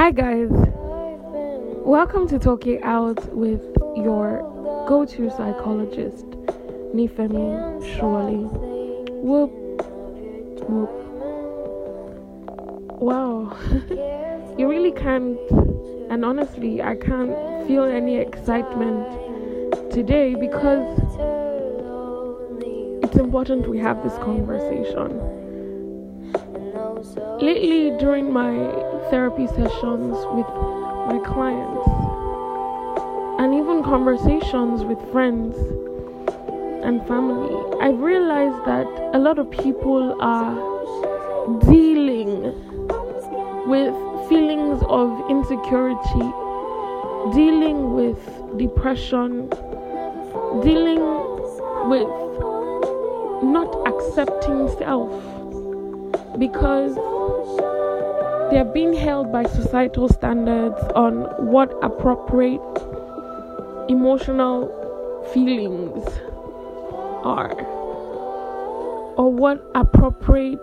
Hi, 0.00 0.10
guys. 0.12 0.48
Welcome 1.84 2.26
to 2.28 2.38
Talking 2.38 2.82
Out 2.82 3.22
with 3.34 3.60
your 3.96 4.40
go 4.88 5.04
to 5.04 5.28
psychologist, 5.28 6.24
Nifemi 6.96 7.84
Shirley. 7.84 8.44
Whoop, 9.20 9.50
whoop. 10.70 10.90
Wow. 12.98 13.54
you 14.58 14.70
really 14.70 14.92
can't, 14.92 15.38
and 16.10 16.24
honestly, 16.24 16.80
I 16.80 16.96
can't 16.96 17.36
feel 17.68 17.84
any 17.84 18.16
excitement 18.16 19.06
today 19.92 20.34
because 20.34 20.98
it's 23.04 23.16
important 23.16 23.68
we 23.68 23.78
have 23.80 24.02
this 24.02 24.14
conversation. 24.14 25.39
Lately, 27.00 27.96
during 27.98 28.30
my 28.30 28.52
therapy 29.08 29.46
sessions 29.46 30.18
with 30.36 30.46
my 31.08 31.18
clients, 31.24 31.88
and 33.40 33.54
even 33.54 33.82
conversations 33.82 34.84
with 34.84 35.00
friends 35.10 35.56
and 36.84 37.00
family, 37.08 37.56
I've 37.80 38.00
realized 38.00 38.66
that 38.66 38.86
a 39.14 39.18
lot 39.18 39.38
of 39.38 39.50
people 39.50 40.14
are 40.20 40.54
dealing 41.70 42.42
with 43.66 43.94
feelings 44.28 44.82
of 44.86 45.08
insecurity, 45.30 46.28
dealing 47.32 47.94
with 47.94 48.18
depression, 48.58 49.48
dealing 50.62 51.00
with 51.88 52.08
not 53.42 53.88
accepting 53.88 54.68
self 54.76 55.39
because 56.40 56.96
they're 58.50 58.64
being 58.64 58.94
held 58.94 59.30
by 59.30 59.44
societal 59.44 60.08
standards 60.08 60.80
on 60.96 61.24
what 61.46 61.70
appropriate 61.82 62.60
emotional 63.90 64.66
feelings 65.34 66.02
are 67.22 67.52
or 69.16 69.30
what 69.30 69.62
appropriate 69.74 70.58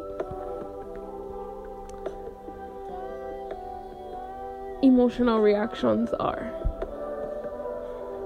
emotional 4.82 5.40
reactions 5.40 6.10
are. 6.20 6.52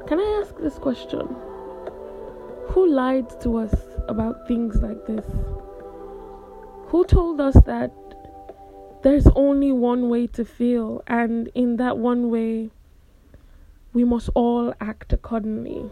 Can 0.07 0.19
I 0.19 0.41
ask 0.41 0.55
this 0.57 0.79
question? 0.79 1.35
Who 2.69 2.87
lied 2.89 3.29
to 3.41 3.57
us 3.57 3.75
about 4.07 4.47
things 4.47 4.81
like 4.81 5.05
this? 5.05 5.25
Who 6.91 7.05
told 7.05 7.39
us 7.39 7.55
that 7.65 7.93
there's 9.01 9.25
only 9.27 9.71
one 9.71 10.09
way 10.09 10.27
to 10.27 10.43
feel, 10.43 11.01
and 11.07 11.49
in 11.55 11.77
that 11.77 11.97
one 11.97 12.29
way, 12.29 12.69
we 13.93 14.03
must 14.03 14.27
all 14.35 14.73
act 14.81 15.13
accordingly? 15.13 15.89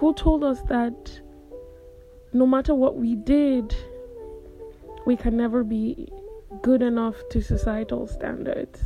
Who 0.00 0.12
told 0.14 0.42
us 0.42 0.60
that 0.62 1.20
no 2.32 2.48
matter 2.48 2.74
what 2.74 2.96
we 2.96 3.14
did, 3.14 3.76
we 5.06 5.14
can 5.14 5.36
never 5.36 5.62
be 5.62 6.08
good 6.62 6.82
enough 6.82 7.14
to 7.30 7.40
societal 7.40 8.08
standards? 8.08 8.80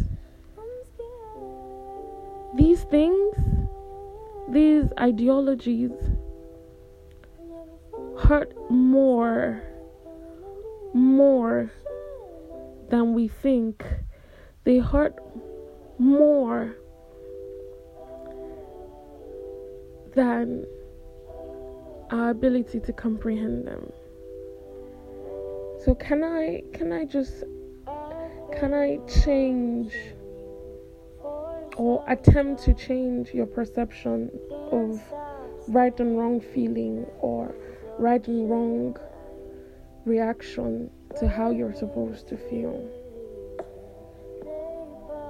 These 2.56 2.82
things, 2.82 3.36
these 4.50 4.84
ideologies, 5.00 5.92
hurt 8.22 8.54
more, 8.70 9.62
more 10.94 11.70
than 12.88 13.14
we 13.14 13.28
think. 13.28 13.84
They 14.64 14.78
hurt 14.78 15.16
more 15.98 16.76
than 20.14 20.66
our 22.10 22.30
ability 22.30 22.80
to 22.80 22.92
comprehend 22.92 23.66
them. 23.66 23.92
So 25.84 25.94
can 25.94 26.22
I 26.22 26.62
can 26.72 26.92
I 26.92 27.04
just 27.04 27.44
can 28.52 28.74
I 28.74 28.98
change 29.06 29.94
or 31.76 32.04
attempt 32.08 32.62
to 32.64 32.74
change 32.74 33.32
your 33.32 33.46
perception 33.46 34.30
of 34.70 35.00
right 35.68 35.98
and 35.98 36.18
wrong 36.18 36.40
feeling 36.40 37.06
or 37.20 37.54
right 38.00 38.26
and 38.28 38.50
wrong 38.50 38.96
reaction 40.06 40.90
to 41.18 41.28
how 41.28 41.50
you're 41.50 41.74
supposed 41.74 42.26
to 42.28 42.36
feel? 42.36 42.88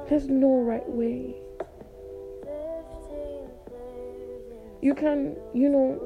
There's 0.08 0.28
no 0.28 0.60
right 0.60 0.88
way. 0.88 1.34
You 4.82 4.94
can, 4.94 5.36
you 5.52 5.68
know, 5.68 6.00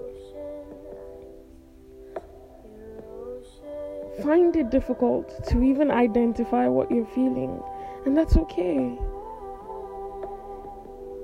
find 4.22 4.56
it 4.56 4.70
difficult 4.70 5.46
to 5.48 5.62
even 5.62 5.90
identify 5.90 6.66
what 6.66 6.90
you're 6.90 7.06
feeling, 7.06 7.62
and 8.06 8.16
that's 8.16 8.36
okay. 8.36 8.98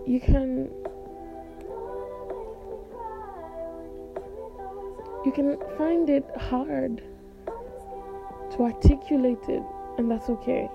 You 0.07 0.21
can 0.21 0.71
you 5.25 5.33
can 5.33 5.59
find 5.77 6.09
it 6.09 6.25
hard 6.39 7.03
to 8.53 8.63
articulate 8.63 9.49
it, 9.49 9.63
and 9.99 10.11
that's 10.11 10.29
okay. 10.31 10.69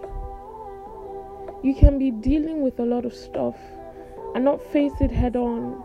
You 1.63 1.73
can 1.73 1.97
be 1.97 2.11
dealing 2.11 2.61
with 2.61 2.79
a 2.79 2.85
lot 2.85 3.05
of 3.05 3.13
stuff 3.13 3.55
and 4.35 4.45
not 4.45 4.61
face 4.71 4.93
it 5.01 5.11
head 5.11 5.35
on 5.35 5.83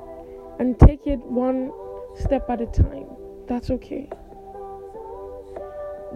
and 0.59 0.79
take 0.79 1.07
it 1.07 1.21
one 1.21 1.73
step 2.17 2.51
at 2.51 2.61
a 2.61 2.67
time. 2.67 3.07
That's 3.47 3.71
okay. 3.71 4.09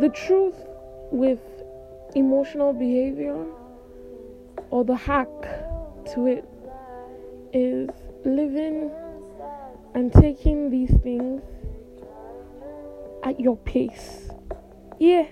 The 0.00 0.10
truth 0.10 0.56
with 1.10 1.40
emotional 2.14 2.72
behavior 2.72 3.46
or 4.70 4.84
the 4.84 4.96
hack 4.96 5.28
to 6.12 6.26
it 6.26 6.44
is 7.52 7.88
living 8.24 8.90
and 9.94 10.12
taking 10.12 10.70
these 10.70 10.92
things 11.02 11.40
at 13.24 13.40
your 13.40 13.56
pace. 13.56 14.28
Yeah, 15.00 15.26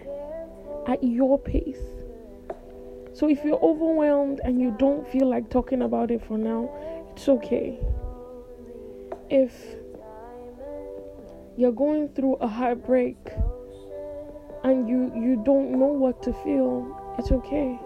at 0.88 1.04
your 1.04 1.38
pace. 1.38 1.78
So 3.14 3.28
if 3.28 3.44
you're 3.44 3.62
overwhelmed 3.62 4.40
and 4.42 4.60
you 4.60 4.74
don't 4.78 5.06
feel 5.06 5.28
like 5.28 5.50
talking 5.50 5.82
about 5.82 6.10
it 6.10 6.24
for 6.26 6.38
now, 6.38 6.70
it's 7.12 7.28
okay. 7.28 7.78
If 9.28 9.52
you're 11.56 11.72
going 11.72 12.08
through 12.08 12.36
a 12.36 12.48
heartbreak 12.48 13.18
and 14.64 14.88
you 14.88 15.12
you 15.14 15.42
don't 15.44 15.72
know 15.72 15.92
what 15.92 16.22
to 16.22 16.32
feel, 16.32 17.14
it's 17.18 17.30
okay. 17.30 17.78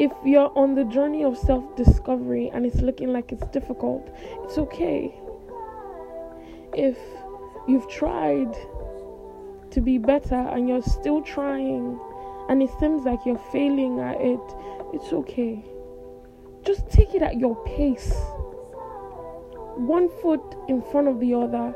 If 0.00 0.12
you're 0.24 0.52
on 0.56 0.74
the 0.74 0.84
journey 0.84 1.24
of 1.24 1.36
self-discovery 1.36 2.50
and 2.52 2.66
it's 2.66 2.80
looking 2.80 3.12
like 3.12 3.32
it's 3.32 3.46
difficult, 3.48 4.08
it's 4.44 4.58
okay. 4.58 5.14
If 6.72 6.98
you've 7.66 7.88
tried 7.88 8.54
to 9.70 9.80
be 9.80 9.98
better 9.98 10.34
and 10.34 10.68
you're 10.68 10.82
still 10.82 11.22
trying 11.22 11.98
and 12.48 12.62
it 12.62 12.70
seems 12.80 13.04
like 13.04 13.18
you're 13.26 13.38
failing 13.52 14.00
at 14.00 14.20
it, 14.20 14.40
it's 14.94 15.12
okay. 15.12 15.62
just 16.64 16.88
take 16.90 17.14
it 17.14 17.22
at 17.22 17.38
your 17.38 17.56
pace. 17.64 18.14
One 19.76 20.08
foot 20.22 20.42
in 20.68 20.82
front 20.82 21.08
of 21.08 21.20
the 21.20 21.34
other 21.34 21.74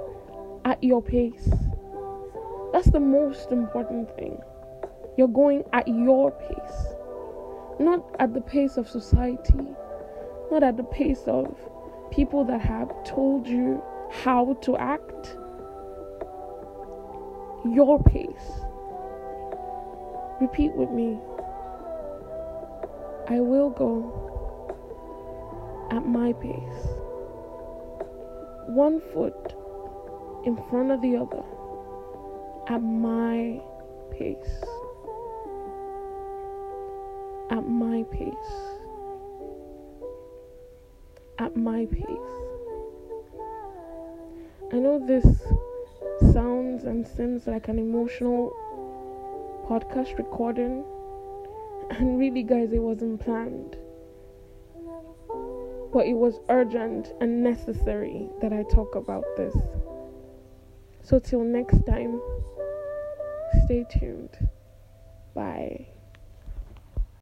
at 0.65 0.83
your 0.83 1.03
pace. 1.03 1.49
That's 2.73 2.91
the 2.91 3.01
most 3.01 3.53
important 3.53 4.15
thing. 4.17 4.39
You're 5.17 5.29
going 5.29 5.63
at 5.73 5.87
your 5.87 6.31
pace, 6.31 6.95
not 7.79 8.17
at 8.19 8.33
the 8.33 8.41
pace 8.41 8.79
of 8.79 8.89
society, 8.89 9.67
not 10.51 10.63
at 10.63 10.77
the 10.79 10.85
pace 10.85 11.23
of 11.27 11.55
people 12.11 12.45
that 12.45 12.61
have 12.61 13.05
told 13.05 13.47
you 13.47 13.83
how 14.11 14.55
to 14.63 14.77
act. 14.79 15.37
Your 17.65 18.03
pace. 18.03 18.61
Repeat 20.41 20.73
with 20.75 20.91
me. 20.91 21.19
I 23.29 23.39
will 23.39 23.71
go 23.71 24.23
at 25.93 26.05
my 26.05 26.33
pace. 26.33 26.89
One 28.67 29.01
foot 29.13 29.55
in 30.45 30.57
front 30.69 30.91
of 30.91 31.01
the 31.03 31.17
other 31.17 31.45
at 32.69 32.83
my 32.83 33.61
pace. 34.11 34.65
At 37.51 37.69
my 37.69 38.03
pace. 38.11 38.53
At 41.39 41.57
my 41.57 41.87
pace. 41.87 42.33
I 44.73 44.77
know 44.77 44.99
this 45.07 45.27
sounds 46.33 46.85
and 46.85 47.07
seems 47.07 47.47
like 47.47 47.69
an 47.69 47.79
emotional 47.79 48.53
podcast 49.69 50.19
recording, 50.19 50.85
and 51.91 52.19
really, 52.19 52.43
guys, 52.43 52.73
it 52.73 52.79
wasn't 52.79 53.21
planned. 53.21 53.77
But 55.93 56.07
it 56.07 56.15
was 56.15 56.41
urgent 56.49 57.13
and 57.21 57.43
necessary 57.43 58.29
that 58.41 58.53
I 58.53 58.63
talk 58.65 58.95
about 58.95 59.25
this. 59.37 59.55
So, 61.03 61.19
till 61.19 61.43
next 61.43 61.85
time, 61.87 62.21
stay 63.65 63.85
tuned. 63.91 64.49
Bye. 65.35 65.89